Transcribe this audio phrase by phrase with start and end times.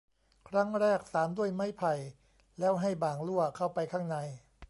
[0.49, 1.93] ครั้งแรกสานด้วยไม้ไผ่
[2.59, 4.17] แล้วให้บ่างลั่วเข้าไปข้างใน